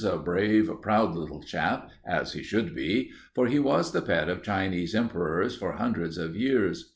A 0.03 0.17
brave, 0.17 0.67
proud 0.81 1.15
little 1.15 1.43
chap, 1.43 1.91
as 2.03 2.33
he 2.33 2.41
should 2.41 2.73
be, 2.73 3.11
for 3.35 3.45
he 3.45 3.59
was 3.59 3.91
the 3.91 4.01
pet 4.01 4.29
of 4.29 4.41
Chinese 4.41 4.95
emperors 4.95 5.55
for 5.55 5.73
hundreds 5.73 6.17
of 6.17 6.35
years. 6.35 6.89